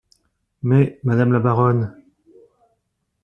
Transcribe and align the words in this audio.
Mais, 0.63 0.99
madame 1.03 1.31
la 1.31 1.37
baronne… 1.39 1.95